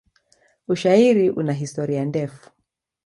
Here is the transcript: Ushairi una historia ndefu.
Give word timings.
Ushairi 0.75 1.27
una 1.43 1.53
historia 1.63 2.05
ndefu. 2.09 2.51